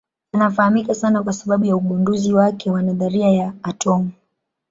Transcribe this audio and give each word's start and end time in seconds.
Anafahamika 0.33 0.93
sana 0.95 1.23
kwa 1.23 1.33
sababu 1.33 1.65
ya 1.65 1.75
ugunduzi 1.75 2.33
wake 2.33 2.71
wa 2.71 2.81
nadharia 2.81 3.27
ya 3.29 3.53
atomu. 3.63 4.11